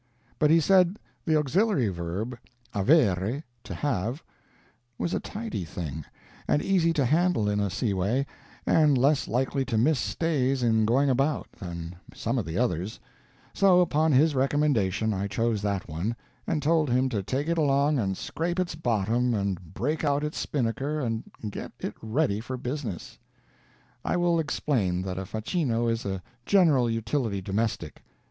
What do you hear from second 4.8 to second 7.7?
was a tidy thing, and easy to handle in a